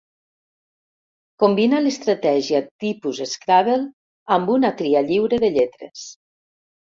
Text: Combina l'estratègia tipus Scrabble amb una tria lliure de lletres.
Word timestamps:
Combina 1.43 1.81
l'estratègia 1.87 2.61
tipus 2.85 3.19
Scrabble 3.33 3.77
amb 4.39 4.51
una 4.55 4.73
tria 4.81 5.05
lliure 5.11 5.41
de 5.45 5.53
lletres. 5.59 6.09